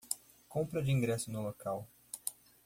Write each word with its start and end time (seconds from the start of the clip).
Compra 0.47 0.81
de 0.81 0.89
ingressos 0.91 1.27
no 1.27 1.43
local 1.43 1.87